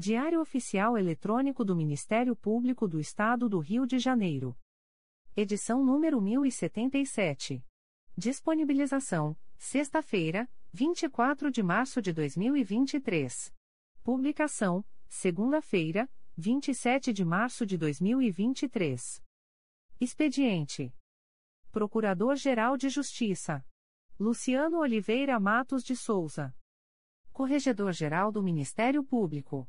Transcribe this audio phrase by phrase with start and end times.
[0.00, 4.56] Diário Oficial Eletrônico do Ministério Público do Estado do Rio de Janeiro.
[5.36, 7.62] Edição número 1077.
[8.16, 13.54] Disponibilização: sexta-feira, 24 de março de 2023.
[14.02, 19.22] Publicação: segunda-feira, 27 de março de 2023.
[20.00, 20.94] Expediente:
[21.70, 23.62] Procurador-Geral de Justiça
[24.18, 26.56] Luciano Oliveira Matos de Souza.
[27.34, 29.68] Corregedor-Geral do Ministério Público.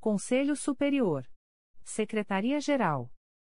[0.00, 1.30] Conselho Superior.
[1.84, 3.12] Secretaria-Geral.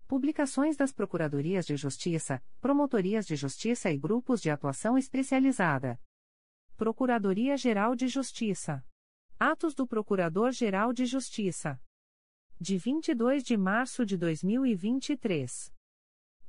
[0.08, 6.00] Publicações das Procuradorias de Justiça, Promotorias de Justiça e Grupos de Atuação Especializada.
[6.78, 8.86] Procuradoria-Geral de Justiça.
[9.40, 11.82] Atos do Procurador-Geral de Justiça.
[12.62, 15.75] De 22 de março de 2023.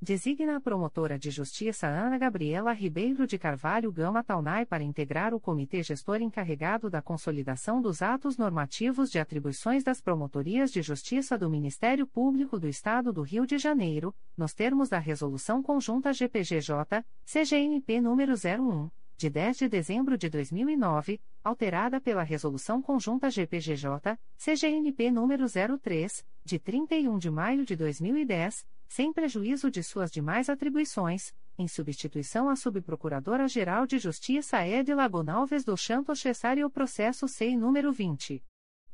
[0.00, 5.40] Designa a promotora de justiça Ana Gabriela Ribeiro de Carvalho Gama Taunay para integrar o
[5.40, 11.48] comitê gestor encarregado da consolidação dos atos normativos de atribuições das promotorias de justiça do
[11.48, 17.98] Ministério Público do Estado do Rio de Janeiro, nos termos da Resolução Conjunta GPGJ, CGNP
[18.02, 25.46] número 01 de 10 de dezembro de 2009, alterada pela Resolução Conjunta GPGJ, CGNP número
[25.80, 32.48] 03, de 31 de maio de 2010, sem prejuízo de suas demais atribuições, em substituição
[32.48, 38.40] à Subprocuradora-Geral de Justiça Edila Gonalves do Santos Cessário Processo SEI número 20.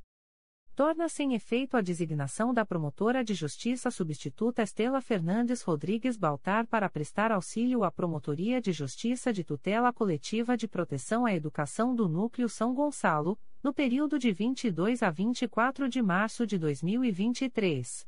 [0.73, 6.89] Torna-se em efeito a designação da promotora de justiça substituta Estela Fernandes Rodrigues Baltar para
[6.89, 12.49] prestar auxílio à Promotoria de Justiça de Tutela Coletiva de Proteção à Educação do Núcleo
[12.49, 18.07] São Gonçalo, no período de 22 a 24 de março de 2023.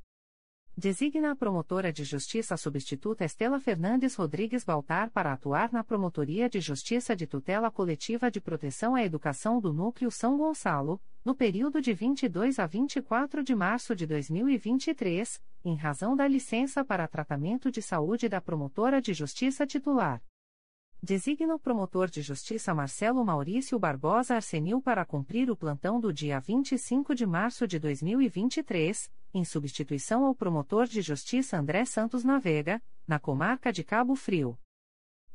[0.76, 6.60] Designa a promotora de justiça substituta Estela Fernandes Rodrigues Baltar para atuar na Promotoria de
[6.60, 11.94] Justiça de Tutela Coletiva de Proteção à Educação do Núcleo São Gonçalo, no período de
[11.94, 18.28] 22 a 24 de março de 2023, em razão da licença para tratamento de saúde
[18.28, 20.20] da promotora de justiça titular.
[21.06, 26.40] Designa o promotor de justiça Marcelo Maurício Barbosa Arsenil para cumprir o plantão do dia
[26.40, 33.20] 25 de março de 2023, em substituição ao promotor de justiça André Santos Navega, na
[33.20, 34.58] comarca de Cabo Frio.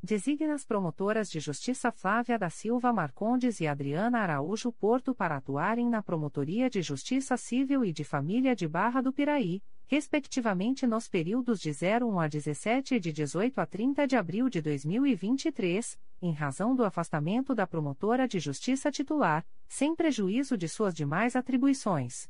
[0.03, 5.87] Designa as promotoras de justiça Flávia da Silva Marcondes e Adriana Araújo Porto para atuarem
[5.91, 11.59] na Promotoria de Justiça Civil e de Família de Barra do Piraí, respectivamente nos períodos
[11.59, 16.77] de 01 a 17 e de 18 a 30 de abril de 2023, em razão
[16.77, 22.29] do afastamento da promotora de justiça titular, sem prejuízo de suas demais atribuições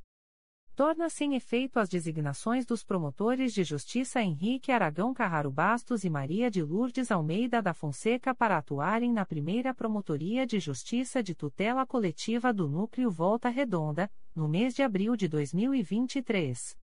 [0.78, 6.48] torna-se em efeito as designações dos promotores de justiça Henrique Aragão Carraro Bastos e Maria
[6.48, 12.52] de Lourdes Almeida da Fonseca para atuarem na primeira Promotoria de Justiça de Tutela Coletiva
[12.52, 16.78] do Núcleo Volta Redonda, no mês de abril de 2023.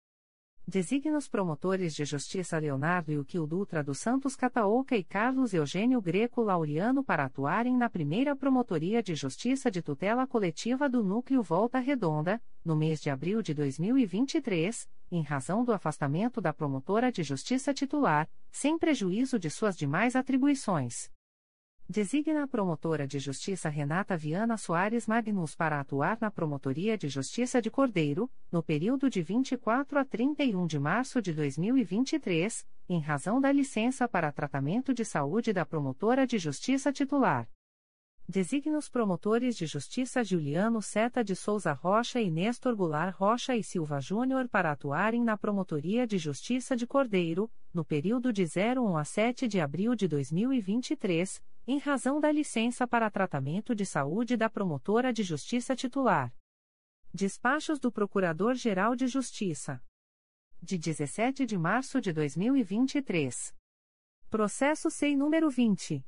[0.70, 6.42] Designa os promotores de justiça Leonardo Ilquil Dutra dos Santos Cataoca e Carlos Eugênio Greco
[6.42, 12.40] Laureano para atuarem na primeira Promotoria de Justiça de Tutela Coletiva do Núcleo Volta Redonda,
[12.64, 18.30] no mês de abril de 2023, em razão do afastamento da promotora de justiça titular,
[18.52, 21.10] sem prejuízo de suas demais atribuições.
[21.90, 27.60] Designa a promotora de justiça Renata Viana Soares Magnus para atuar na Promotoria de Justiça
[27.60, 33.50] de Cordeiro, no período de 24 a 31 de março de 2023, em razão da
[33.50, 37.48] licença para tratamento de saúde da promotora de justiça titular.
[38.28, 43.64] Designa os promotores de justiça Juliano Seta de Souza Rocha e Nestor Goulart Rocha e
[43.64, 49.04] Silva Júnior para atuarem na Promotoria de Justiça de Cordeiro, no período de 01 a
[49.04, 55.12] 7 de abril de 2023, em razão da licença para tratamento de saúde da promotora
[55.12, 56.34] de justiça titular.
[57.14, 59.80] Despachos do Procurador-Geral de Justiça.
[60.60, 63.54] De 17 de março de 2023.
[64.28, 66.04] Processo SEI número 20.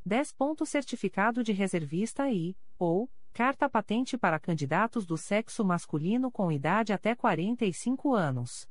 [0.06, 0.32] 10.
[0.32, 6.94] Ponto certificado de reservista e, ou, carta patente para candidatos do sexo masculino com idade
[6.94, 8.66] até 45 anos.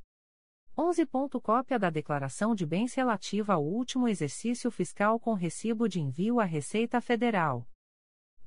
[0.75, 1.05] 11.
[1.05, 6.39] Ponto cópia da declaração de bens relativa ao último exercício fiscal com recibo de envio
[6.39, 7.67] à Receita Federal.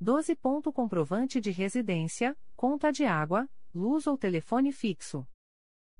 [0.00, 0.34] 12.
[0.34, 5.24] Ponto comprovante de residência, conta de água, luz ou telefone fixo.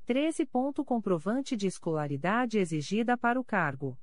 [0.07, 0.45] 13.
[0.45, 3.99] Ponto comprovante de escolaridade exigida para o cargo.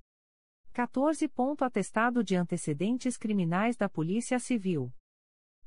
[0.74, 1.28] 14.
[1.28, 4.92] Ponto atestado de antecedentes criminais da Polícia Civil.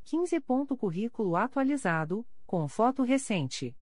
[0.03, 0.41] 15.
[0.77, 3.77] Currículo atualizado, com foto recente.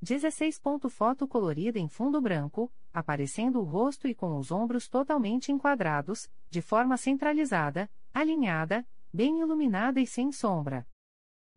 [0.00, 0.60] 16.
[0.88, 6.62] Foto colorida em fundo branco, aparecendo o rosto e com os ombros totalmente enquadrados, de
[6.62, 10.86] forma centralizada, alinhada, bem iluminada e sem sombra.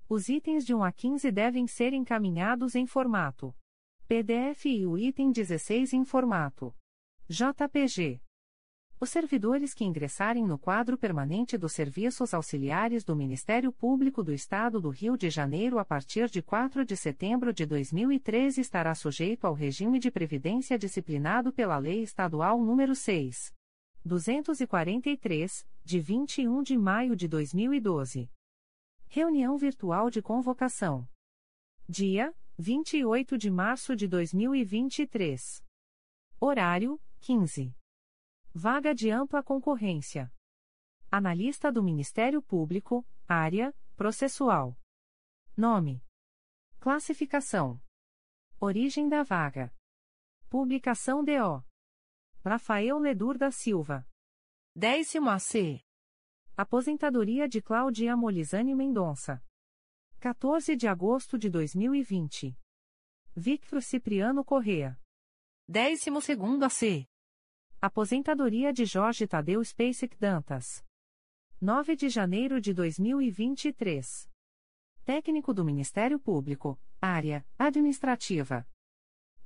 [0.10, 3.56] Os itens de 1 a 15 devem ser encaminhados em formato
[4.08, 6.72] PDF e o item 16 em formato
[7.28, 8.22] JPG.
[9.00, 14.80] Os servidores que ingressarem no quadro permanente dos serviços auxiliares do Ministério Público do Estado
[14.80, 19.56] do Rio de Janeiro a partir de 4 de setembro de 2013 estará sujeito ao
[19.56, 23.52] regime de previdência disciplinado pela Lei Estadual nº 6.
[24.06, 28.30] 243, de 21 de maio de 2012.
[29.08, 31.08] Reunião virtual de convocação.
[31.90, 35.62] Dia 28 de março de 2023.
[36.40, 37.76] Horário 15.
[38.54, 40.32] Vaga de ampla concorrência.
[41.12, 44.80] Analista do Ministério Público, área processual.
[45.58, 46.02] Nome:
[46.80, 47.82] Classificação:
[48.58, 49.70] Origem da vaga.
[50.50, 51.62] Publicação DO:
[52.42, 54.08] Rafael Ledur da Silva.
[54.74, 55.84] Décimo AC.
[56.56, 59.45] Aposentadoria de Cláudia Molizane Mendonça.
[60.20, 62.58] 14 de agosto de 2020.
[63.36, 65.00] Victor Cipriano Correa.
[65.68, 66.10] 12
[66.64, 67.08] AC.
[67.82, 70.84] Aposentadoria de Jorge Tadeu Spacek Dantas.
[71.62, 74.30] 9 de janeiro de 2023.
[75.04, 78.68] Técnico do Ministério Público, Área Administrativa.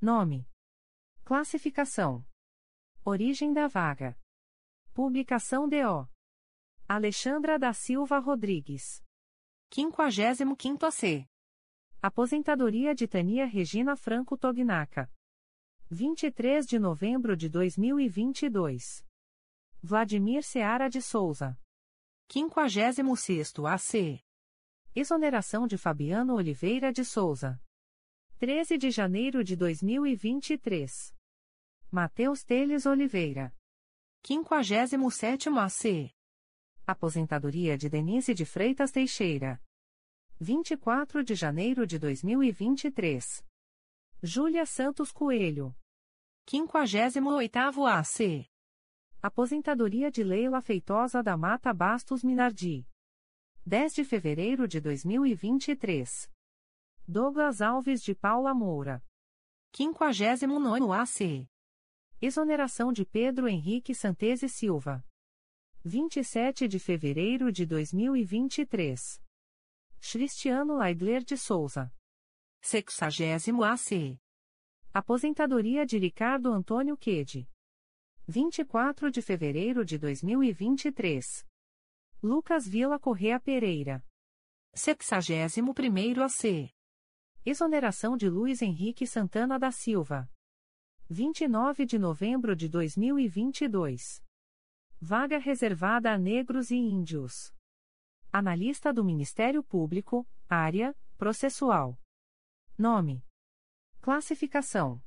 [0.02, 0.48] Nome:
[1.26, 2.26] Classificação:
[3.04, 4.18] Origem da vaga.
[4.94, 6.10] Publicação DO:
[6.88, 9.04] Alexandra da Silva Rodrigues.
[9.72, 11.30] 55 AC.
[12.02, 15.08] Aposentadoria de Tania Regina Franco Tognaca.
[15.92, 19.06] 23 de novembro de 2022.
[19.80, 21.56] Vladimir Seara de Souza.
[22.32, 24.26] 56 AC.
[24.96, 27.62] Exoneração de Fabiano Oliveira de Souza.
[28.40, 31.16] 13 de janeiro de 2023.
[31.92, 33.56] Mateus Teles Oliveira.
[34.26, 36.12] 57 AC.
[36.88, 39.62] Aposentadoria de Denise de Freitas Teixeira.
[40.42, 43.46] 24 de janeiro de 2023.
[44.24, 45.76] Júlia Santos Coelho.
[46.50, 48.50] 58º AC.
[49.22, 52.88] Aposentadoria de Leila Feitosa da Mata Bastos Minardi.
[53.66, 56.32] 10 de fevereiro de 2023.
[57.06, 59.04] Douglas Alves de Paula Moura.
[59.76, 61.50] 59º AC.
[62.22, 65.06] Exoneração de Pedro Henrique Santese Silva.
[65.84, 69.22] 27 de fevereiro de 2023.
[70.02, 71.94] Cristiano Laidler de Souza.
[72.62, 73.08] 60
[73.66, 74.20] AC.
[74.92, 77.48] Aposentadoria de Ricardo Antônio Quede.
[78.28, 81.46] 24 de fevereiro de 2023.
[82.24, 84.04] Lucas Vila Correa Pereira.
[84.74, 86.74] 61 AC.
[87.46, 90.28] Exoneração de Luiz Henrique Santana da Silva.
[91.08, 94.24] 29 de novembro de 2022.
[95.00, 97.54] Vaga reservada a negros e índios.
[98.32, 102.00] Analista do Ministério Público, área processual.
[102.78, 103.26] Nome:
[104.02, 105.02] Classificação: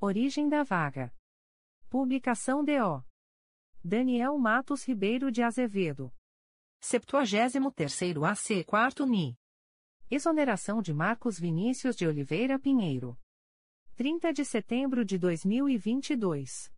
[0.00, 1.14] Origem da vaga.
[1.90, 3.04] Publicação DO:
[3.84, 6.10] Daniel Matos Ribeiro de Azevedo.
[6.82, 9.36] 73º AC 4 NI.
[10.10, 13.14] Exoneração de Marcos Vinícius de Oliveira Pinheiro.
[13.94, 16.72] 30 de setembro de 2022.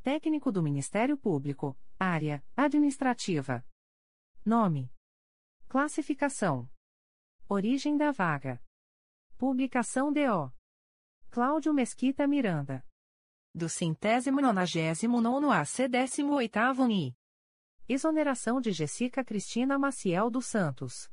[0.00, 3.66] Técnico do Ministério Público, área administrativa.
[4.44, 4.92] Nome:
[5.68, 6.68] Classificação:
[7.48, 8.60] Origem da vaga.
[9.38, 10.52] Publicação DO.
[11.30, 12.84] Cláudio Mesquita Miranda.
[13.54, 17.16] Do centésimo nonagésimo nono AC décimo oitavo NI.
[17.88, 21.08] Exoneração de Jessica Cristina Maciel dos Santos.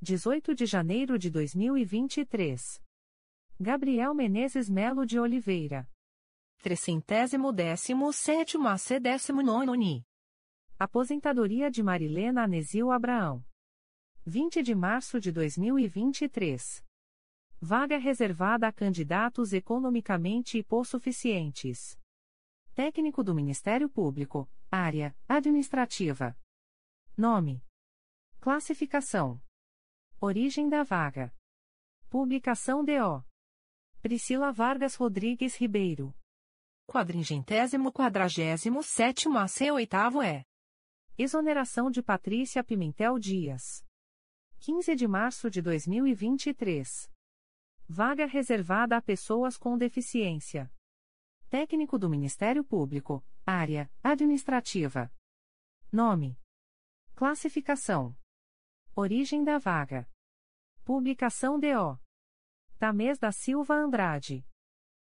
[0.00, 2.80] 18 de janeiro de 2023.
[3.58, 5.90] Gabriel Menezes Melo de Oliveira.
[6.62, 10.06] Trecentésimo décimo sétimo AC décimo nono NI.
[10.76, 13.44] Aposentadoria de Marilena Anesil Abraão.
[14.26, 16.84] 20 de março de 2023.
[17.60, 21.96] Vaga reservada a candidatos economicamente hipossuficientes.
[22.74, 26.36] Técnico do Ministério Público, área administrativa.
[27.16, 27.64] Nome:
[28.40, 29.40] Classificação:
[30.20, 31.32] Origem da vaga.
[32.10, 33.24] Publicação DO:
[34.02, 36.12] Priscila Vargas Rodrigues Ribeiro.
[36.84, 40.44] Quadringentésimo quadragésimo sétimo AC oitavo é.
[41.16, 43.86] Exoneração de Patrícia Pimentel Dias.
[44.58, 47.08] 15 de março de 2023.
[47.88, 50.68] Vaga reservada a pessoas com deficiência.
[51.48, 55.08] Técnico do Ministério Público, área administrativa.
[55.92, 56.36] Nome:
[57.14, 58.16] Classificação:
[58.96, 60.10] Origem da vaga.
[60.84, 61.96] Publicação DO.
[62.76, 64.44] Tamês da Silva Andrade.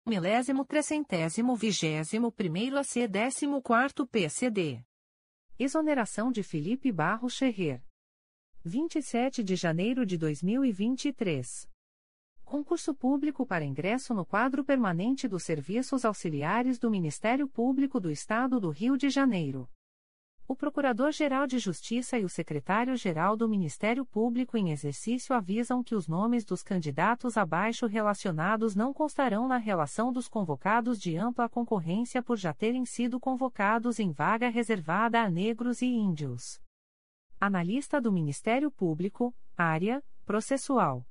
[0.07, 4.85] Milésimo trecentésimo vigésimo primeiro a C décimo quarto PCD.
[5.57, 7.81] Exoneração de Felipe Barro Ferrer.
[8.64, 11.71] 27 de janeiro de 2023.
[12.45, 18.59] Concurso público para ingresso no quadro permanente dos serviços auxiliares do Ministério Público do Estado
[18.59, 19.71] do Rio de Janeiro.
[20.46, 26.07] O Procurador-Geral de Justiça e o Secretário-Geral do Ministério Público em exercício avisam que os
[26.07, 32.37] nomes dos candidatos abaixo relacionados não constarão na relação dos convocados de ampla concorrência por
[32.37, 36.61] já terem sido convocados em vaga reservada a negros e índios.
[37.40, 41.07] Analista do Ministério Público, área, processual.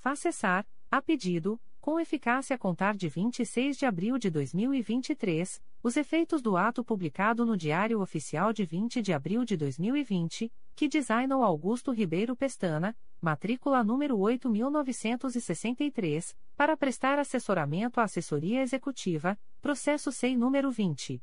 [0.00, 6.40] Facessar, a pedido, com eficácia a contar de 26 de abril de 2023, os efeitos
[6.40, 11.90] do ato publicado no Diário Oficial de 20 de abril de 2020, que designou Augusto
[11.90, 21.20] Ribeiro Pestana, matrícula número 8963, para prestar assessoramento à assessoria executiva, processo SEI número 20.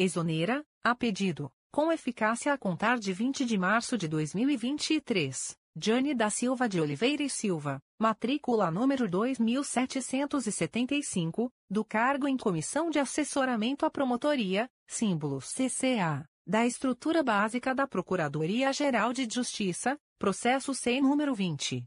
[0.03, 6.31] Exonera, a pedido, com eficácia a contar de 20 de março de 2023, Jane da
[6.31, 13.91] Silva de Oliveira e Silva, matrícula número 2775, do cargo em Comissão de Assessoramento à
[13.91, 21.87] Promotoria, símbolo CCA, da Estrutura Básica da Procuradoria-Geral de Justiça, processo sem número 20.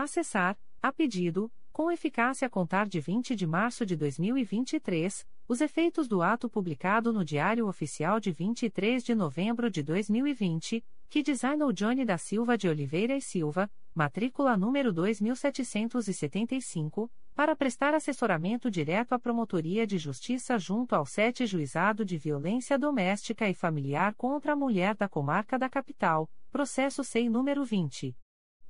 [0.06, 6.08] cessar, a pedido, com eficácia a contar de 20 de março de 2023, os efeitos
[6.08, 12.04] do ato publicado no Diário Oficial de 23 de novembro de 2020, que designou Johnny
[12.04, 19.86] da Silva de Oliveira e Silva, matrícula número 2775, para prestar assessoramento direto à Promotoria
[19.86, 25.08] de Justiça junto ao 7 Juizado de Violência Doméstica e Familiar contra a Mulher da
[25.08, 28.16] Comarca da Capital, processo SEI número 20.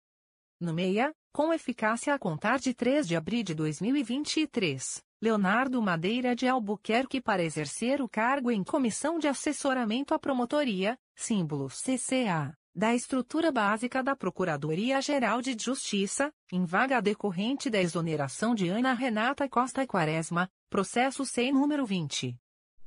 [0.60, 6.46] No meia, com eficácia a contar de 3 de abril de 2023, Leonardo Madeira de
[6.46, 13.52] Albuquerque para exercer o cargo em Comissão de Assessoramento à Promotoria, símbolo CCA, da estrutura
[13.52, 20.50] básica da Procuradoria-Geral de Justiça, em vaga decorrente da exoneração de Ana Renata Costa Quaresma,
[20.68, 22.36] processo SEI número 20.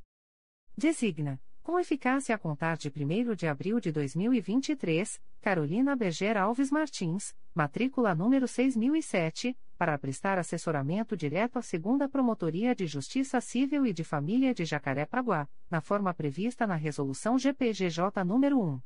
[0.78, 7.34] Designa com eficácia a contar de 1 de abril de 2023, Carolina Beger Alves Martins,
[7.56, 14.04] matrícula número 6007, para prestar assessoramento direto à segunda Promotoria de Justiça Civil e de
[14.04, 18.82] Família de Jacarepaguá, na forma prevista na Resolução GPGJ nº 1.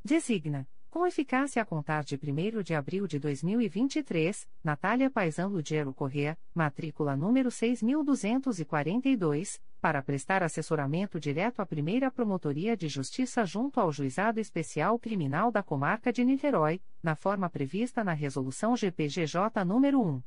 [0.04, 6.38] Designa com eficácia a contar de 1 de abril de 2023, Natália Paisan Ludiero Corrêa,
[6.54, 14.40] matrícula número 6242, para prestar assessoramento direto à primeira Promotoria de Justiça junto ao Juizado
[14.40, 20.24] Especial Criminal da Comarca de Niterói, na forma prevista na Resolução GPGJ nº 1.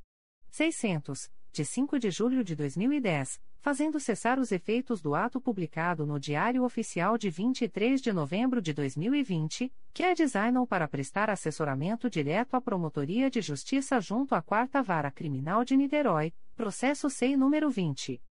[0.51, 6.19] 600, de 5 de julho de 2010, fazendo cessar os efeitos do ato publicado no
[6.19, 12.55] Diário Oficial de 23 de novembro de 2020, que é designam para prestar assessoramento direto
[12.55, 18.23] à Promotoria de Justiça junto à Quarta Vara Criminal de Niterói, processo SEI número 20.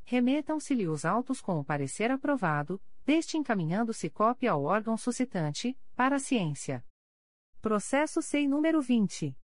[0.04, 6.18] Remetam-se-lhe os autos com o parecer aprovado, deste encaminhando-se cópia ao órgão suscitante, para a
[6.18, 6.82] ciência.
[7.60, 9.36] Processo SEI número 20.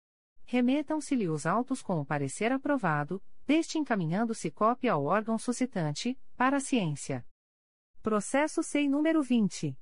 [0.47, 6.61] Remetam-se-lhe os autos com o parecer aprovado, deste encaminhando-se cópia ao órgão suscitante, para a
[6.61, 7.27] ciência.
[8.01, 9.77] Processo SEI número 20.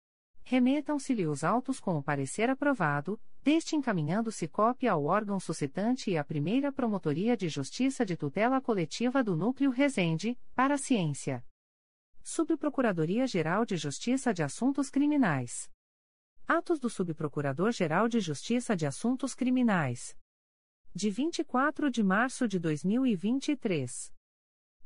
[0.44, 6.24] Remetam-se-lhe os autos com o parecer aprovado, deste encaminhando-se cópia ao órgão suscitante e à
[6.24, 11.44] primeira Promotoria de Justiça de Tutela Coletiva do Núcleo Resende, para ciência.
[12.24, 15.70] Subprocuradoria-Geral de Justiça de Assuntos Criminais.
[16.48, 20.16] Atos do Subprocurador-Geral de Justiça de Assuntos Criminais.
[20.94, 24.14] De 24 de março de 2023.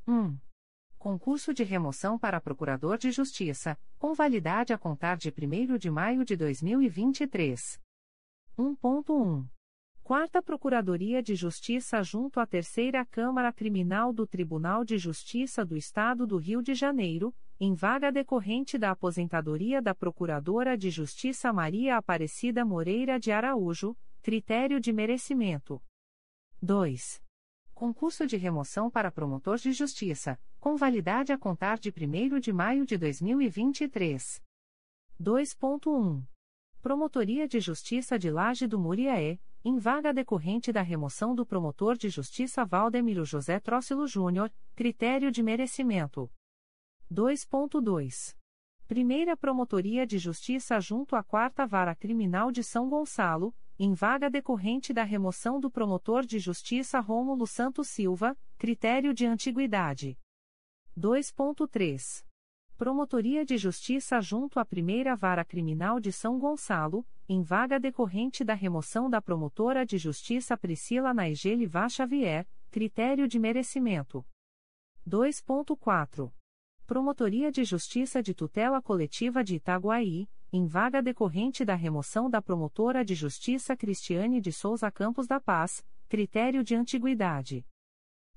[0.06, 0.36] 1.
[1.00, 6.26] Concurso de remoção para Procurador de Justiça, com validade a contar de 1 de maio
[6.26, 7.80] de 2023.
[8.58, 9.48] 1.1.
[10.02, 16.26] Quarta Procuradoria de Justiça junto à Terceira Câmara Criminal do Tribunal de Justiça do Estado
[16.26, 22.62] do Rio de Janeiro, em vaga decorrente da aposentadoria da Procuradora de Justiça Maria Aparecida
[22.62, 25.82] Moreira de Araújo, critério de merecimento.
[26.60, 27.22] 2.
[27.72, 32.84] Concurso de remoção para promotor de justiça, com validade a contar de 1 de maio
[32.84, 34.42] de 2023.
[35.18, 36.22] 2.1.
[36.82, 42.08] Promotoria de Justiça de Laje do Muriaé, em vaga decorrente da remoção do promotor de
[42.08, 46.30] justiça Valdemiro José Trócilo Júnior, critério de merecimento.
[47.12, 48.36] 2.2.
[48.86, 54.92] Primeira Promotoria de Justiça junto à Quarta Vara Criminal de São Gonçalo, em vaga decorrente
[54.92, 60.18] da remoção do promotor de justiça Rômulo Santos Silva, critério de antiguidade.
[61.00, 62.26] 2.3.
[62.76, 68.52] Promotoria de Justiça junto à Primeira Vara Criminal de São Gonçalo, em vaga decorrente da
[68.52, 74.22] remoção da promotora de justiça Priscila Naigeli Vá Xavier, critério de merecimento.
[75.08, 76.30] 2.4.
[76.86, 83.02] Promotoria de Justiça de Tutela Coletiva de Itaguaí, em vaga decorrente da remoção da promotora
[83.02, 87.64] de justiça Cristiane de Souza Campos da Paz, critério de antiguidade.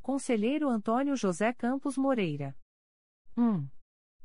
[0.00, 2.56] Conselheiro Antônio José Campos Moreira.
[3.36, 3.68] 1.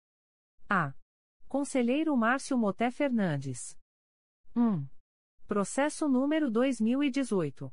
[0.69, 0.95] A.
[1.47, 3.77] Conselheiro Márcio Moté Fernandes.
[4.57, 4.87] 1.
[5.47, 7.71] Processo número 2018.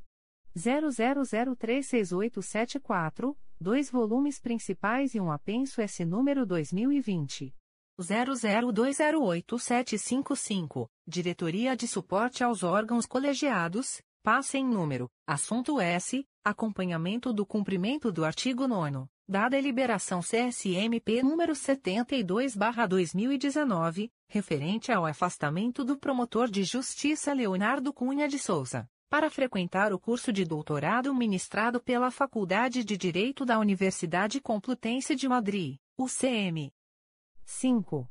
[0.56, 7.54] 00036874, dois volumes principais e um apenso S número 2020.
[8.00, 18.10] 00208755, Diretoria de Suporte aos Órgãos Colegiados, passe em número, assunto S, acompanhamento do cumprimento
[18.10, 27.32] do artigo 9 da deliberação CSMP número 72/2019, referente ao afastamento do promotor de justiça
[27.32, 33.44] Leonardo Cunha de Souza, para frequentar o curso de doutorado ministrado pela Faculdade de Direito
[33.44, 36.72] da Universidade Complutense de Madrid, UCM.
[37.44, 38.08] 5.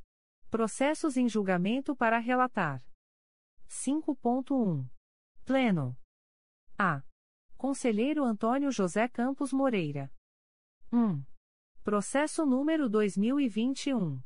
[0.50, 2.84] Processos em julgamento para relatar.
[3.70, 4.86] 5.1.
[5.46, 5.98] Pleno.
[6.78, 7.02] A.
[7.56, 10.12] Conselheiro Antônio José Campos Moreira.
[10.92, 11.24] 1.
[11.82, 14.22] Processo número 2021.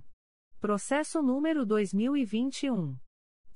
[0.63, 2.97] Processo número 2021.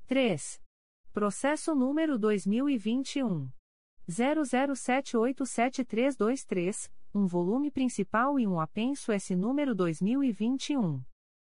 [0.06, 0.62] 3.
[1.12, 3.50] Processo número 2021.
[4.08, 11.04] 00787323, um volume principal e um apenso S número 2021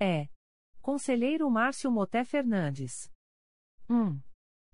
[0.00, 0.26] É.
[0.82, 3.08] Conselheiro Márcio Moté Fernandes.
[3.88, 4.20] 1.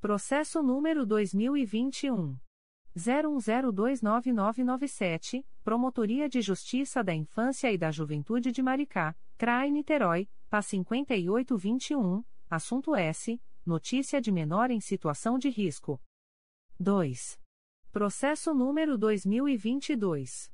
[0.00, 2.38] Processo número 2021.
[2.96, 12.24] 01029997, Promotoria de Justiça da Infância e da Juventude de Maricá, CRAI Niterói, PA 5821,
[12.48, 13.38] assunto S.
[13.66, 16.00] Notícia de menor em situação de risco.
[16.78, 17.38] 2.
[17.92, 20.50] Processo número 2022.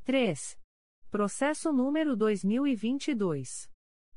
[0.06, 0.58] 3.
[1.12, 3.70] Processo número 2022.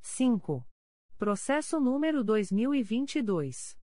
[0.00, 0.66] 5.
[1.16, 3.78] Processo número 2022.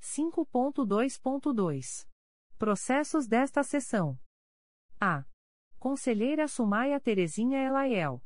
[0.00, 2.06] 5.2.2.
[2.58, 4.18] Processos desta sessão.
[5.00, 5.24] A.
[5.78, 8.22] Conselheira Sumaia Terezinha Elaiel.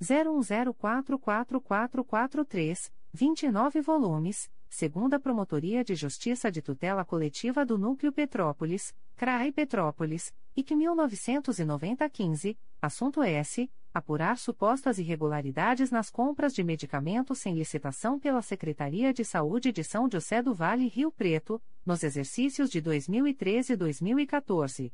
[0.00, 10.34] 01044443, 29 volumes, segunda Promotoria de Justiça de Tutela Coletiva do Núcleo Petrópolis, CRAI Petrópolis,
[10.56, 13.70] IC 1990-15, assunto S.
[13.92, 20.08] Apurar supostas irregularidades nas compras de medicamentos sem licitação pela Secretaria de Saúde de São
[20.12, 24.92] José do Vale Rio Preto, nos exercícios de 2013 e 2014.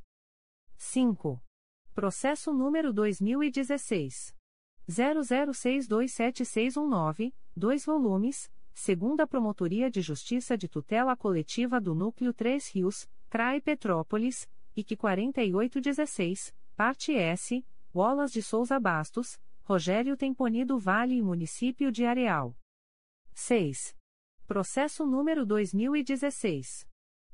[0.76, 1.42] 5.
[1.92, 4.32] Processo número 2016.
[4.88, 13.60] 00627619, 2 volumes, segunda Promotoria de Justiça de Tutela Coletiva do Núcleo 3 Rios, CRAI
[13.60, 17.64] Petrópolis, IC 4816, parte S,
[17.94, 22.56] Wallace de Souza Bastos, Rogério Temponido Vale e Município de Areal.
[23.32, 23.96] 6.
[24.46, 26.86] Processo número 2016.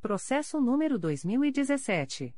[0.00, 2.34] Processo número 2017.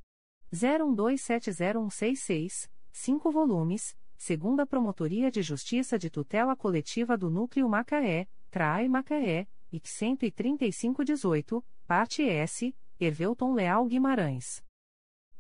[0.53, 9.49] 01270166, 5 volumes, segunda Promotoria de Justiça de Tutela Coletiva do Núcleo Macaé, CRAI Macaé,
[9.73, 14.63] IC 13518, parte S, Hervelton Leal Guimarães.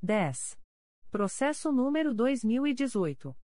[0.02, 0.58] 10.
[1.10, 3.36] Processo número 2018.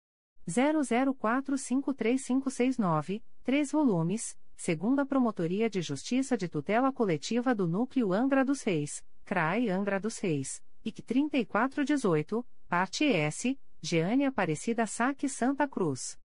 [0.48, 9.04] 00453569, 3 volumes, segunda Promotoria de Justiça de Tutela Coletiva do Núcleo Angra dos Reis,
[9.26, 16.18] CRAI Angra dos Reis, IC 3418, parte S, Jeane Aparecida Saque Santa Cruz.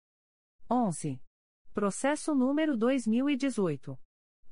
[0.70, 1.20] 11.
[1.74, 3.98] Processo número 2018.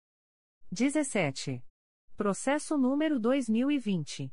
[0.72, 1.62] 17.
[2.16, 4.32] Processo número 2020.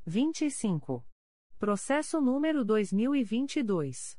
[0.06, 1.06] 25.
[1.57, 4.18] Processo número 2022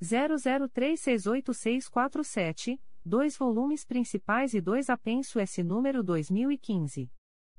[0.01, 7.09] 00368647, dois volumes principais e dois apenso S número 2015.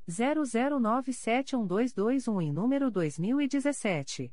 [0.09, 4.33] 00971221 e número 2017.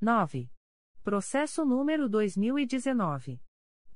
[0.00, 0.50] 9.
[1.04, 3.40] Processo número 2019.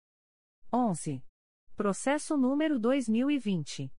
[0.73, 1.21] 11.
[1.75, 3.91] Processo número 2020.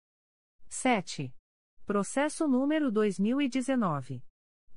[0.69, 1.35] 7.
[1.85, 4.23] Processo número 2019.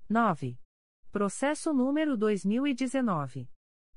[0.08, 0.58] 9.
[1.12, 3.48] Processo número 2019.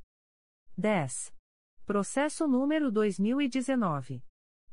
[0.77, 1.33] 10.
[1.87, 4.21] Processo número 2019.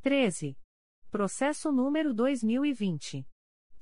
[0.00, 0.56] 13.
[1.10, 3.26] Processo número 2020.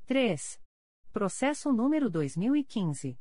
[0.06, 0.60] 3.
[1.12, 3.16] Processo número 2015.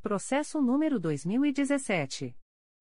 [0.00, 2.34] Processo número 2017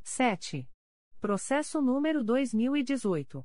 [0.03, 0.67] 7.
[1.25, 3.43] Processo número 2018.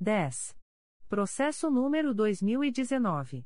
[0.00, 0.56] 10.
[1.10, 3.44] Processo número 2019.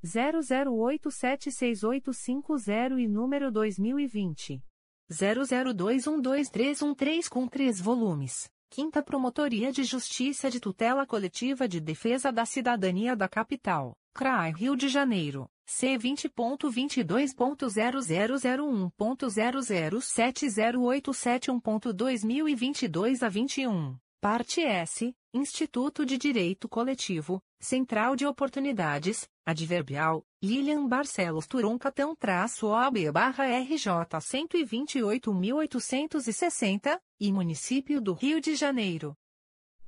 [0.05, 4.63] 00876850 e número 2020.
[5.11, 8.49] 00212313 com três volumes.
[8.71, 14.75] Quinta Promotoria de Justiça de Tutela Coletiva de Defesa da Cidadania da Capital, CRAI Rio
[14.77, 15.49] de Janeiro.
[15.67, 20.83] C vinte ponto vinte dois ponto zero zero zero um ponto zero zero sete zero
[20.83, 23.97] oito sete um ponto dois mil e vinte e dois a vinte e um.
[24.21, 33.11] Parte S Instituto de Direito Coletivo Central de Oportunidades Adverbial Lilian Barcelos Turoncatão traço OAB
[33.11, 38.39] barra RJ cento e vinte e oito mil oitocentos e sessenta e Município do Rio
[38.39, 39.17] de Janeiro.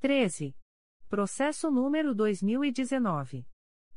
[0.00, 0.56] 13.
[1.06, 3.46] Processo número dois mil e dezenove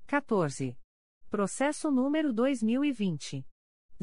[0.06, 0.78] 14.
[1.30, 3.44] Processo número 2020.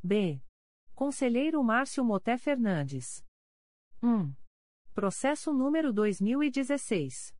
[0.02, 0.42] B.
[0.94, 3.24] Conselheiro Márcio Moté Fernandes.
[4.02, 4.32] 1.
[4.98, 7.32] Processo número 2016.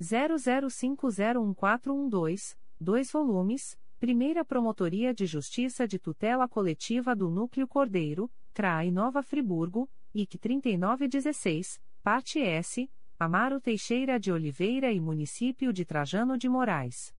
[0.00, 9.24] 00501412, 2 volumes Primeira Promotoria de Justiça de Tutela Coletiva do Núcleo Cordeiro, CRAI Nova
[9.24, 12.88] Friburgo, IC 3916, Parte S,
[13.18, 17.12] Amaro Teixeira de Oliveira e Município de Trajano de Moraes.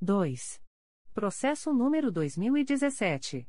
[0.00, 0.62] 2.
[1.12, 3.46] Processo número 2017.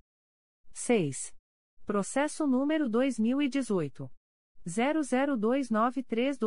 [0.72, 1.34] 6.
[1.84, 4.08] Processo número 2018.
[4.66, 6.38] 00293298, três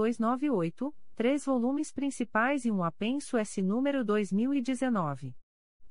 [1.43, 5.35] volumes principais e um apenso S número 2019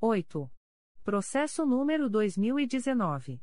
[0.00, 0.50] 8.
[1.04, 3.42] Processo número 2019.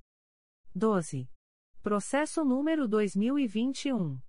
[0.75, 1.27] 12.
[1.83, 4.21] Processo número 2021.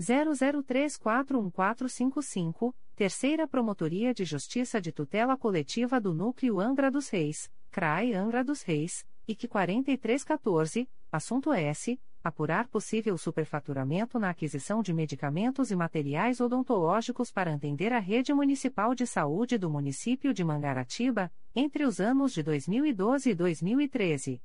[0.00, 8.44] 00341455, Terceira Promotoria de Justiça de Tutela Coletiva do Núcleo Angra dos Reis, CRAI Angra
[8.44, 16.42] dos Reis, IC 4314, assunto S apurar possível superfaturamento na aquisição de medicamentos e materiais
[16.42, 22.34] odontológicos para atender a rede municipal de saúde do município de Mangaratiba, entre os anos
[22.34, 24.42] de 2012 e 2013.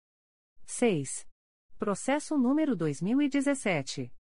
[0.66, 1.28] 6.
[1.80, 4.12] Processo número 2017.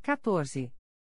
[0.03, 0.73] 14.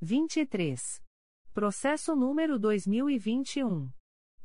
[0.02, 1.03] 23.
[1.54, 3.88] Processo número 2021.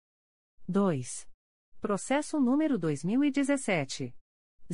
[0.68, 1.26] 2.
[1.80, 4.14] Processo número 2017.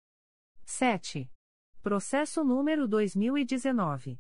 [0.67, 1.31] 7.
[1.83, 4.19] Processo número 2019.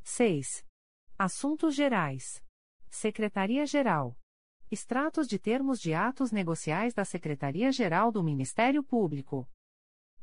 [0.02, 0.64] 6.
[1.18, 2.42] Assuntos Gerais.
[2.88, 4.16] Secretaria-Geral.
[4.68, 9.48] Extratos de termos de atos negociais da Secretaria-Geral do Ministério Público.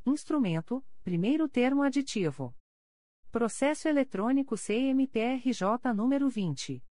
[0.06, 2.54] Instrumento: Primeiro termo aditivo.
[3.32, 6.84] Processo eletrônico CMPRJ número 20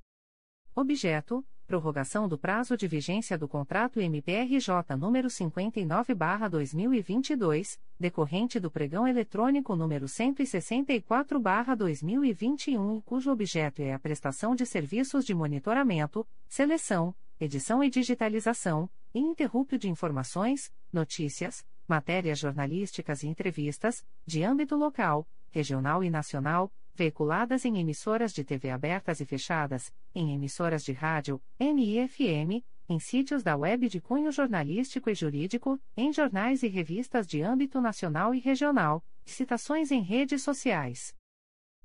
[0.76, 9.73] Objeto: prorrogação do prazo de vigência do contrato MPRJ número 59/2022, decorrente do pregão eletrônico
[9.73, 18.89] número 164/2021, cujo objeto é a prestação de serviços de monitoramento, seleção, edição e digitalização,
[19.14, 26.69] e interrupto de informações, notícias, matérias jornalísticas e entrevistas, de âmbito local, regional e nacional
[26.93, 33.43] veiculadas em emissoras de TV abertas e fechadas, em emissoras de rádio, NIFM, em sítios
[33.43, 38.39] da web de cunho jornalístico e jurídico, em jornais e revistas de âmbito nacional e
[38.39, 41.15] regional, citações em redes sociais.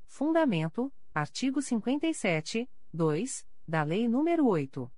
[0.07, 4.93] Fundamento: artigo 57, 2, da Lei nº 8.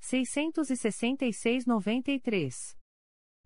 [0.00, 2.76] 666-93.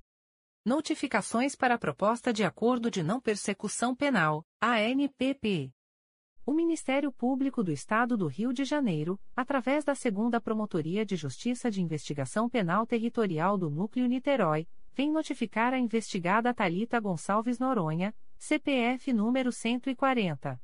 [0.64, 5.72] Notificações para a Proposta de Acordo de Não Persecução Penal, ANPP.
[6.48, 11.72] O Ministério Público do Estado do Rio de Janeiro, através da Segunda Promotoria de Justiça
[11.72, 19.12] de Investigação Penal Territorial do Núcleo Niterói, vem notificar a investigada Talita Gonçalves Noronha, CPF
[19.12, 20.62] número 140.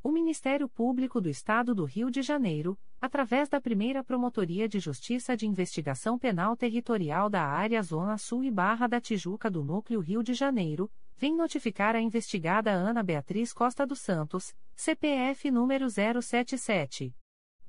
[0.00, 5.36] O Ministério Público do Estado do Rio de Janeiro, através da primeira Promotoria de Justiça
[5.36, 10.22] de Investigação Penal Territorial da Área Zona Sul e Barra da Tijuca do Núcleo Rio
[10.22, 17.12] de Janeiro, vem notificar a investigada Ana Beatriz Costa dos Santos, CPF número 077.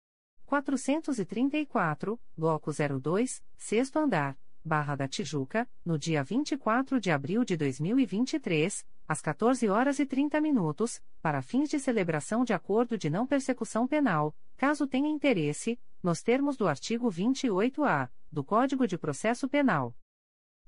[0.45, 8.85] 434, Bloco 02, sexto andar, Barra da Tijuca, no dia 24 de abril de 2023,
[9.07, 13.87] às 14 horas e 30 minutos, para fins de celebração de acordo de não persecução
[13.87, 19.95] penal, caso tenha interesse, nos termos do artigo 28-A do Código de Processo Penal.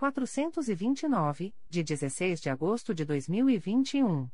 [0.00, 4.30] 429, de 16 de agosto de 2021.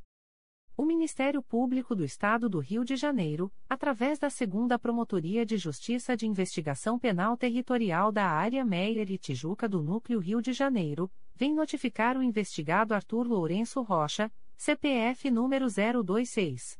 [0.77, 6.17] O Ministério Público do Estado do Rio de Janeiro, através da Segunda Promotoria de Justiça
[6.17, 11.53] de Investigação Penal Territorial da Área Meier e Tijuca do Núcleo Rio de Janeiro, vem
[11.53, 16.79] notificar o investigado Arthur Lourenço Rocha, CPF número 026.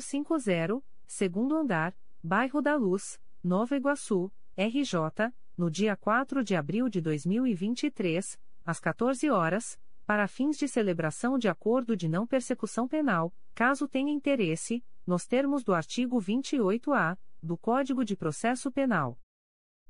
[0.00, 7.00] 050, segundo andar, Bairro da Luz, Nova Iguaçu, RJ, no dia 4 de abril de
[7.00, 13.88] 2023, às 14 horas, para fins de celebração de acordo de não persecução penal, caso
[13.88, 19.18] tenha interesse, nos termos do artigo 28-A do Código de Processo Penal.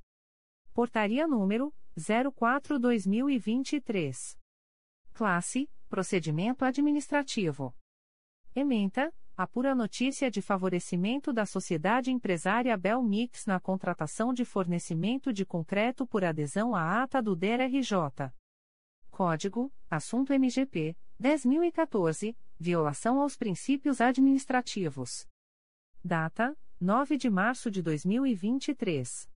[0.73, 4.39] Portaria número 04/2023.
[5.11, 7.75] Classe: Procedimento administrativo.
[8.55, 15.43] Ementa: a pura notícia de favorecimento da sociedade empresária Belmix na contratação de fornecimento de
[15.43, 18.31] concreto por adesão à ata do DER-RJ.
[19.09, 25.27] Código: Assunto MGP 10014, violação aos princípios administrativos.
[26.03, 29.32] Data: 9 de março de 2023.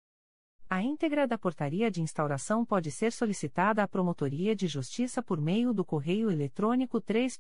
[0.74, 5.72] A íntegra da portaria de instauração pode ser solicitada à Promotoria de Justiça por meio
[5.72, 7.38] do correio eletrônico 3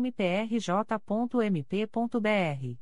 [0.00, 2.76] mprj.mp.br.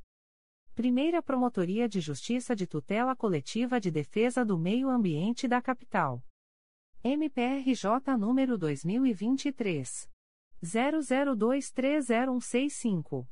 [0.75, 6.25] Primeira Promotoria de Justiça de Tutela Coletiva de Defesa do Meio Ambiente da Capital.
[7.05, 10.09] MPRJ número 2023
[10.65, 13.29] 00230165.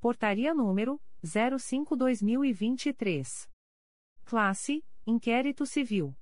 [0.00, 3.48] Portaria número 05/2023.
[4.24, 6.16] Classe Inquérito Civil.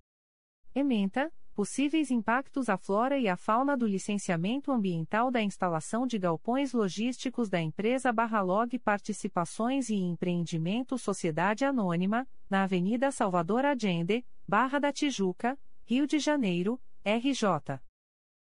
[0.74, 6.72] Ementa, possíveis impactos à flora e à fauna do licenciamento ambiental da instalação de galpões
[6.72, 14.92] logísticos da empresa Barralog Participações e Empreendimento Sociedade Anônima, na Avenida Salvador Allende, Barra da
[14.92, 17.78] Tijuca, Rio de Janeiro, RJ.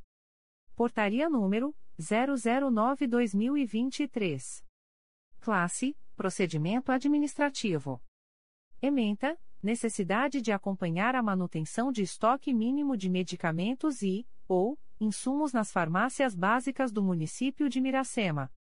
[0.74, 4.64] Portaria número 009-2023.
[5.42, 8.02] Classe: Procedimento Administrativo.
[8.82, 15.72] Ementa: Necessidade de acompanhar a manutenção de estoque mínimo de medicamentos e, ou, insumos nas
[15.72, 18.52] farmácias básicas do município de Miracema.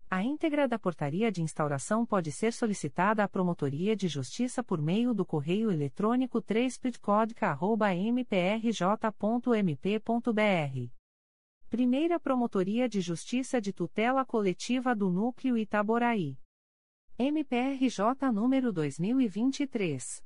[0.09, 5.13] A íntegra da portaria de instauração pode ser solicitada à Promotoria de Justiça por meio
[5.13, 6.79] do correio eletrônico 3
[8.15, 8.71] mprj.mp.br.
[11.69, 16.37] Primeira Promotoria de Justiça de Tutela Coletiva do Núcleo Itaboraí.
[17.19, 20.23] MPRJ número 2023.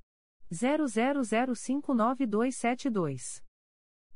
[0.52, 3.44] 00059272.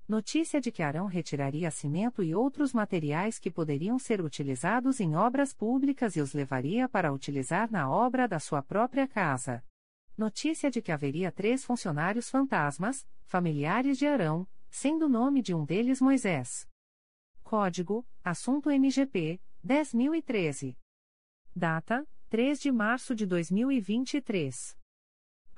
[0.09, 5.53] Notícia de que Arão retiraria cimento e outros materiais que poderiam ser utilizados em obras
[5.53, 9.63] públicas e os levaria para utilizar na obra da sua própria casa.
[10.17, 15.63] Notícia de que haveria três funcionários fantasmas, familiares de Arão, sendo o nome de um
[15.63, 16.67] deles Moisés.
[17.43, 20.75] Código: Assunto MGP 10013.
[21.55, 24.78] Data: 3 de março de 2023.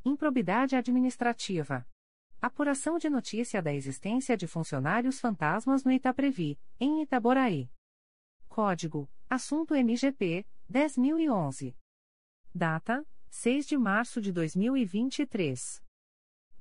[0.04, 1.86] Improbidade administrativa.
[2.40, 7.70] Apuração de notícia da existência de funcionários fantasmas no Itaprevi, em Itaboraí.
[8.48, 11.76] Código: Assunto MGP 10011.
[12.54, 15.82] Data: 6 de março de 2023.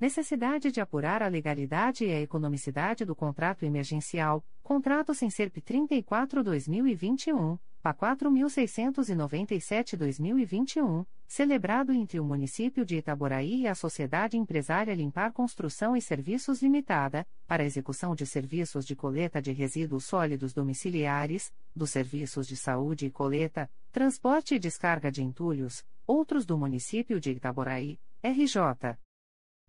[0.00, 7.58] Necessidade de apurar a legalidade e a economicidade do contrato emergencial, contrato sem SERP 34/2021
[7.92, 16.02] PA 4697-2021, celebrado entre o município de Itaboraí e a Sociedade Empresária Limpar Construção e
[16.02, 22.56] Serviços Limitada, para execução de serviços de coleta de resíduos sólidos domiciliares, dos serviços de
[22.56, 28.96] saúde e coleta, transporte e descarga de entulhos, outros do município de Itaboraí, RJ.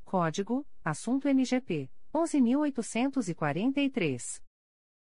[0.04, 4.42] Código: Assunto MGP 11843.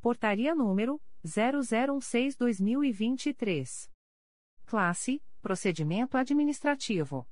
[0.00, 3.88] Portaria número 0016-2023.
[4.66, 7.24] Classe: Procedimento Administrativo.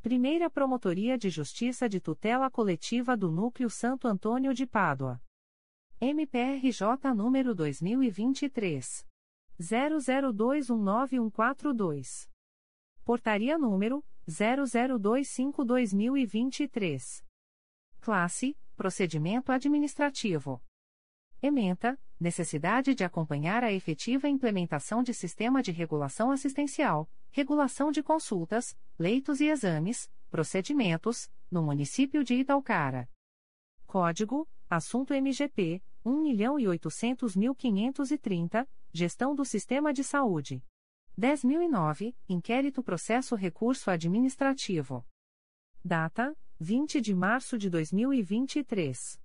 [0.01, 5.21] Primeira Promotoria de Justiça de Tutela Coletiva do Núcleo Santo Antônio de Pádua.
[5.99, 9.05] MPRJ número 2023.
[9.59, 12.29] 00219142.
[13.03, 17.21] Portaria número 0025-2023.
[17.99, 20.59] Classe: Procedimento Administrativo.
[21.39, 28.75] Ementa: Necessidade de acompanhar a efetiva implementação de sistema de regulação assistencial, regulação de consultas,
[28.97, 33.07] leitos e exames, procedimentos, no município de Italcara.
[33.85, 40.65] Código: Assunto MGP 1.800.530, Gestão do Sistema de Saúde.
[41.15, 45.05] 10.009, Inquérito Processo Recurso Administrativo.
[45.85, 49.19] Data: 20 de março de 2023.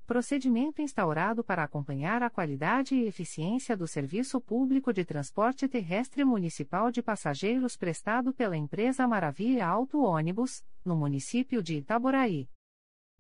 [0.07, 6.93] Procedimento instaurado para acompanhar a qualidade e eficiência do serviço público de transporte terrestre municipal
[6.93, 12.49] de passageiros prestado pela empresa Maravilha Auto Ônibus, no município de Itaboraí.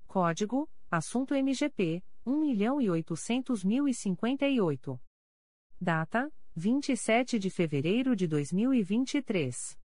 [0.07, 5.01] Código: Assunto MGP 1.800.058.
[5.81, 9.79] Data: 27 de fevereiro de 2023.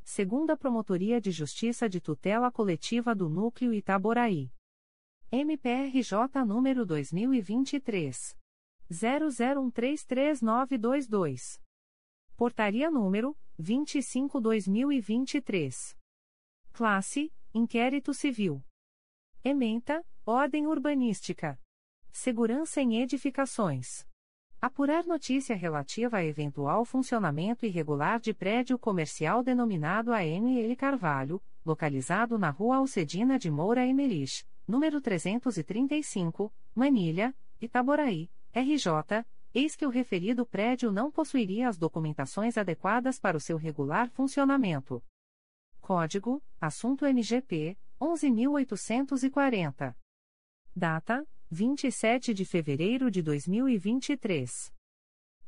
[0.02, 4.50] Segunda Promotoria de Justiça de Tutela Coletiva do Núcleo Itaboraí.
[5.30, 8.36] MPRJ número 2023.
[8.90, 11.60] 00133922.
[12.36, 15.94] Portaria número 25-2023.
[16.72, 18.64] Classe: Inquérito Civil.
[19.44, 21.60] Ementa: Ordem Urbanística.
[22.10, 24.08] Segurança em Edificações.
[24.60, 32.50] Apurar notícia relativa a eventual funcionamento irregular de prédio comercial denominado ANL Carvalho, localizado na
[32.50, 40.90] Rua Alcedina de Moura Emerich, número 335, Manilha, Itaboraí, RJ, eis que o referido prédio
[40.90, 45.02] não possuiria as documentações adequadas para o seu regular funcionamento.
[45.80, 49.96] Código: Assunto MGP 11840.
[50.74, 54.70] Data: 27 de fevereiro de 2023.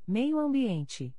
[0.07, 1.17] Meio Ambiente.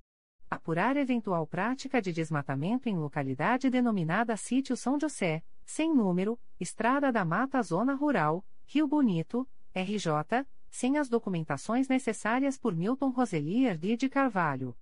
[0.49, 7.25] Apurar eventual prática de desmatamento em localidade denominada Sítio São José, sem número, Estrada da
[7.25, 9.45] Mata Zona Rural, Rio Bonito,
[9.75, 14.79] RJ, sem as documentações necessárias por Milton Roseli Erdi de Carvalho.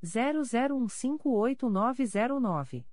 [0.00, 2.86] 00158909.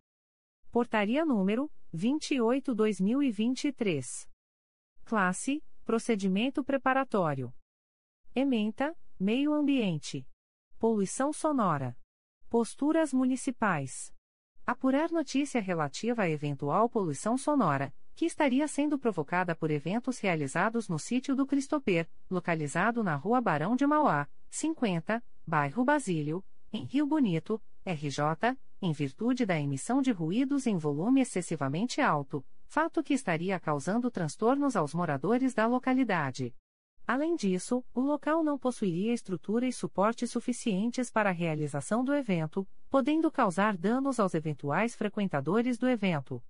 [0.76, 4.28] Portaria número 28/2023.
[5.06, 7.54] Classe: Procedimento preparatório.
[8.36, 10.28] Ementa: Meio Ambiente.
[10.78, 11.98] Poluição sonora.
[12.50, 14.14] Posturas municipais.
[14.68, 21.00] Apurar notícia relativa a eventual poluição sonora que estaria sendo provocada por eventos realizados no
[21.00, 27.62] sítio do Cristoper, localizado na Rua Barão de Mauá, 50, bairro Basílio, em Rio Bonito,
[27.86, 34.12] RJ, em virtude da emissão de ruídos em volume excessivamente alto, fato que estaria causando
[34.12, 36.56] transtornos aos moradores da localidade.
[37.08, 42.68] Além disso, o local não possuiria estrutura e suporte suficientes para a realização do evento,
[42.90, 46.44] podendo causar danos aos eventuais frequentadores do evento.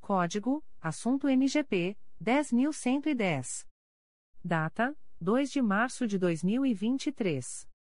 [0.00, 3.66] Código: Assunto MGP 10110.
[4.42, 7.73] Data: 2 de março de 2023.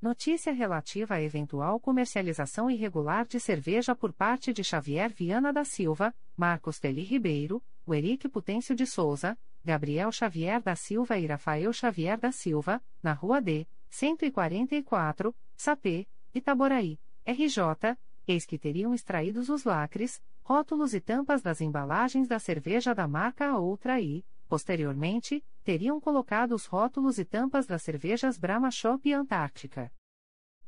[0.00, 6.14] Notícia relativa à eventual comercialização irregular de cerveja por parte de Xavier Viana da Silva,
[6.36, 12.30] Marcos Teli Ribeiro, Eric Putêncio de Souza, Gabriel Xavier da Silva e Rafael Xavier da
[12.30, 20.94] Silva, na Rua D, 144, Sapê, Itaboraí, RJ, eis que teriam extraídos os lacres, rótulos
[20.94, 26.64] e tampas das embalagens da cerveja da marca a outra e, posteriormente, teriam colocado os
[26.66, 29.92] rótulos e tampas das cervejas Brahma Shop e Antártica.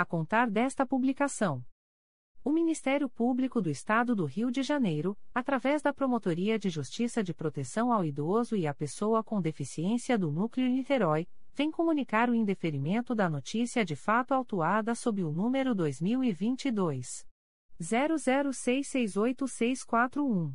[0.00, 1.64] a contar desta publicação.
[2.42, 7.34] O Ministério Público do Estado do Rio de Janeiro, através da Promotoria de Justiça de
[7.34, 13.14] Proteção ao Idoso e à Pessoa com Deficiência do Núcleo Niterói, vem comunicar o indeferimento
[13.14, 17.26] da notícia de fato autuada sob o número 2022
[17.78, 20.54] 00668641.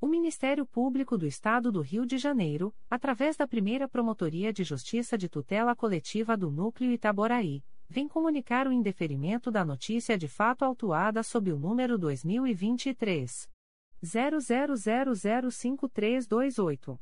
[0.00, 5.18] O Ministério Público do Estado do Rio de Janeiro, através da primeira Promotoria de Justiça
[5.18, 11.22] de Tutela Coletiva do Núcleo Itaboraí, vem comunicar o indeferimento da notícia de fato autuada
[11.22, 13.46] sob o número 2023.
[14.02, 16.98] 00005328.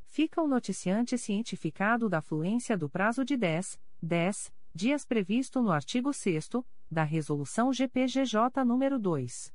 [0.05, 6.13] Fica o noticiante cientificado da fluência do prazo de 10, 10 dias previsto no artigo
[6.13, 6.51] 6
[6.91, 9.55] da Resolução GPGJ nº 2.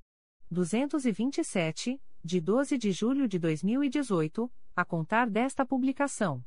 [0.50, 6.44] 227, de 12 de julho de 2018, a contar desta publicação.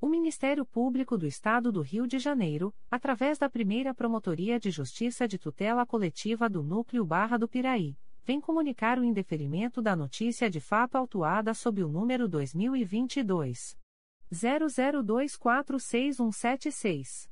[0.00, 5.28] O Ministério Público do Estado do Rio de Janeiro, através da primeira Promotoria de Justiça
[5.28, 10.60] de Tutela Coletiva do Núcleo Barra do Piraí, vem comunicar o indeferimento da notícia de
[10.60, 13.78] fato autuada sob o número 2022.
[14.32, 17.31] 00246176.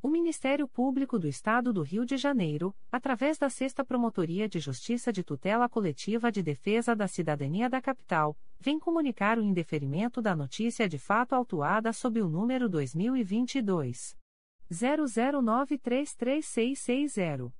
[0.00, 5.12] O Ministério Público do Estado do Rio de Janeiro, através da Sexta Promotoria de Justiça
[5.12, 10.88] de Tutela Coletiva de Defesa da Cidadania da Capital, vem comunicar o indeferimento da notícia
[10.88, 14.16] de fato autuada sob o número 2022
[14.72, 17.59] 00933660.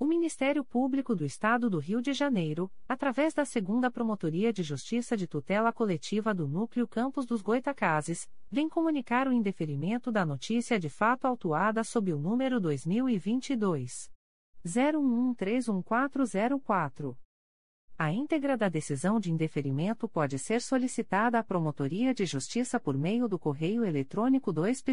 [0.00, 5.16] O Ministério Público do Estado do Rio de Janeiro, através da Segunda Promotoria de Justiça
[5.16, 10.88] de Tutela Coletiva do Núcleo Campos dos Goitacazes, vem comunicar o indeferimento da notícia de
[10.88, 14.08] fato autuada sob o número 2022
[14.64, 17.18] 01131404.
[17.98, 23.26] A íntegra da decisão de indeferimento pode ser solicitada à Promotoria de Justiça por meio
[23.26, 24.84] do correio eletrônico 2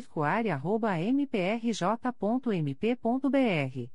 [1.13, 3.94] mprj.mp.br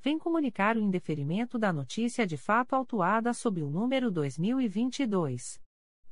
[0.00, 5.60] vem comunicar o indeferimento da notícia de fato autuada sob o número 2022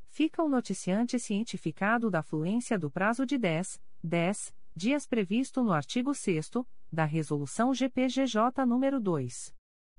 [0.08, 6.14] Fica o noticiante cientificado da fluência do prazo de 10, 10 dias previsto no artigo
[6.14, 6.50] 6
[6.90, 9.52] da Resolução GPGJ nº 2.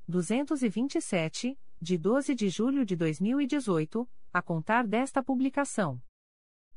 [0.08, 6.02] 227, de 12 de julho de 2018, a contar desta publicação.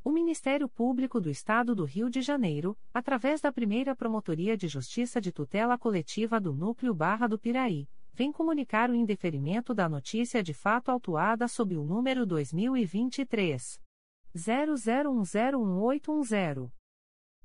[0.02, 5.20] O Ministério Público do Estado do Rio de Janeiro, através da primeira Promotoria de Justiça
[5.20, 10.52] de Tutela Coletiva do Núcleo Barra do Piraí, vem comunicar o indeferimento da notícia de
[10.52, 13.80] fato autuada sob o número 2023
[14.34, 16.81] 00101810.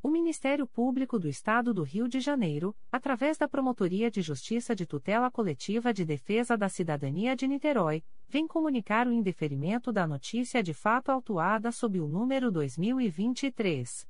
[0.00, 4.86] O Ministério Público do Estado do Rio de Janeiro, através da Promotoria de Justiça de
[4.86, 10.72] Tutela Coletiva de Defesa da Cidadania de Niterói, vem comunicar o indeferimento da notícia de
[10.72, 14.06] fato autuada sob o número 2023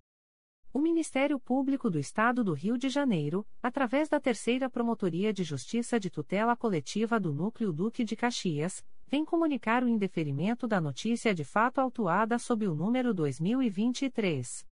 [0.73, 5.99] O Ministério Público do Estado do Rio de Janeiro, através da Terceira Promotoria de Justiça
[5.99, 11.43] de Tutela Coletiva do Núcleo Duque de Caxias, vem comunicar o indeferimento da notícia de
[11.43, 14.65] fato autuada sob o número 2023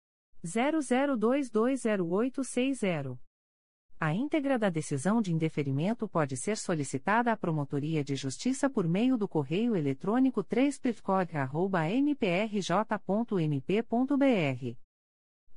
[0.44, 3.18] 00220860.
[3.98, 9.16] A íntegra da decisão de indeferimento pode ser solicitada à Promotoria de Justiça por meio
[9.16, 10.78] do correio eletrônico 3
[12.04, 14.85] mprj.mp.br.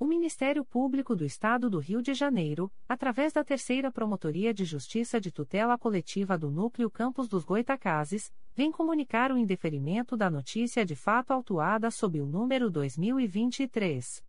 [0.00, 5.20] O Ministério Público do Estado do Rio de Janeiro, através da Terceira Promotoria de Justiça
[5.20, 10.96] de Tutela Coletiva do Núcleo Campos dos Goitacazes, vem comunicar o indeferimento da notícia de
[10.96, 14.24] fato autuada sob o número 2023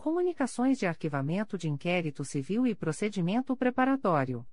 [0.00, 4.46] Comunicações de Arquivamento de Inquérito Civil e Procedimento Preparatório.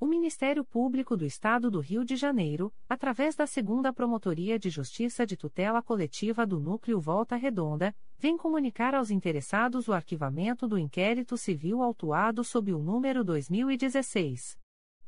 [0.00, 5.24] O Ministério Público do Estado do Rio de Janeiro, através da Segunda Promotoria de Justiça
[5.24, 11.36] de Tutela Coletiva do Núcleo Volta Redonda, vem comunicar aos interessados o arquivamento do inquérito
[11.36, 14.58] civil autuado sob o número 2016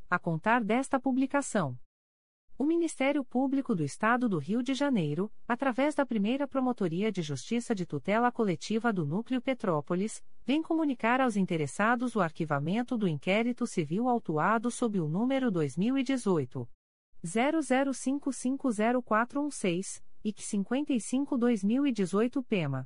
[0.11, 1.79] a contar desta publicação.
[2.57, 7.73] O Ministério Público do Estado do Rio de Janeiro, através da primeira Promotoria de Justiça
[7.73, 14.09] de Tutela Coletiva do Núcleo Petrópolis, vem comunicar aos interessados o arquivamento do inquérito civil
[14.09, 16.67] autuado sob o número 2018.
[17.25, 22.85] 00550416 e 55-2018 PEMA.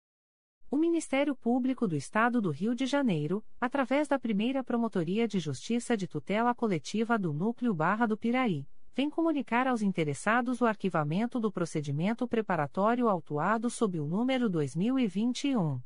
[0.71, 5.97] O Ministério Público do Estado do Rio de Janeiro, através da primeira Promotoria de Justiça
[5.97, 11.51] de Tutela Coletiva do Núcleo Barra do Piraí, vem comunicar aos interessados o arquivamento do
[11.51, 15.81] procedimento preparatório autuado sob o número 2021.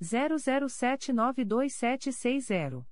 [0.00, 2.91] 00792760.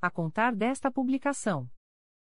[0.00, 1.68] a contar desta publicação.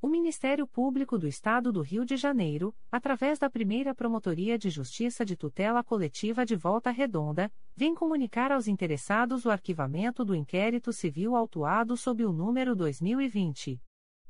[0.00, 5.24] O Ministério Público do Estado do Rio de Janeiro, através da primeira Promotoria de Justiça
[5.24, 11.34] de Tutela Coletiva de Volta Redonda, vem comunicar aos interessados o arquivamento do inquérito civil
[11.34, 13.82] autuado sob o número 2020.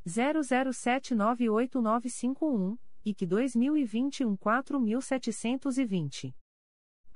[0.07, 6.35] 00798951 e que 2021 4720.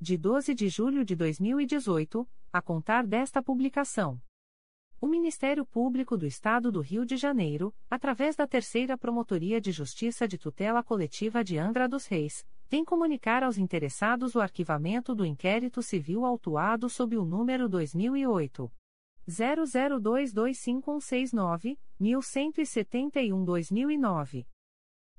[0.00, 4.20] de 12 de julho de 2018, a contar desta publicação.
[5.00, 10.26] O Ministério Público do Estado do Rio de Janeiro, através da Terceira Promotoria de Justiça
[10.26, 15.82] de Tutela Coletiva de Angra dos Reis, vem comunicar aos interessados o arquivamento do inquérito
[15.82, 18.72] civil autuado sob o número 2008
[19.28, 24.46] 00225169, 1171-2009.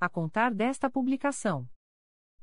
[0.00, 1.68] a contar desta publicação.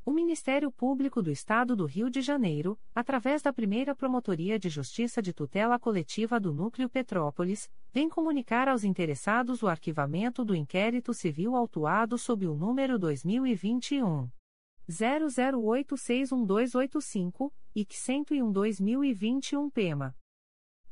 [0.06, 5.22] O Ministério Público do Estado do Rio de Janeiro, através da primeira Promotoria de Justiça
[5.22, 11.56] de Tutela Coletiva do Núcleo Petrópolis, vem comunicar aos interessados o arquivamento do inquérito civil
[11.56, 14.30] autuado sob o número 2021.
[14.90, 20.14] 00861285 e 101-2021 PEMA.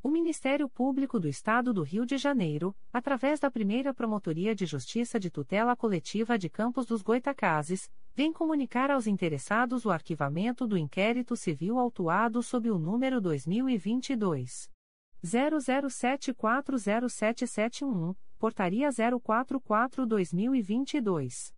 [0.00, 5.18] O Ministério Público do Estado do Rio de Janeiro, através da primeira Promotoria de Justiça
[5.18, 11.34] de Tutela Coletiva de Campos dos Goitacazes, vem comunicar aos interessados o arquivamento do inquérito
[11.34, 14.70] civil autuado sob o número 2022.
[15.24, 21.57] 00740771, Portaria 044-2022.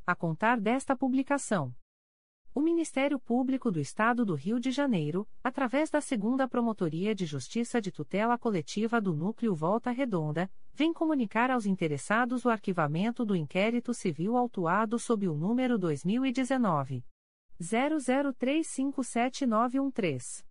[0.11, 1.73] a contar desta publicação.
[2.53, 7.79] O Ministério Público do Estado do Rio de Janeiro, através da Segunda Promotoria de Justiça
[7.79, 13.93] de Tutela Coletiva do Núcleo Volta Redonda, vem comunicar aos interessados o arquivamento do inquérito
[13.93, 17.05] civil autuado sob o número 2019
[17.61, 20.50] 00357913.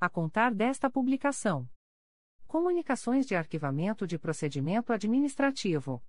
[0.00, 1.68] a contar desta publicação.
[2.46, 6.00] Comunicações de arquivamento de procedimento administrativo.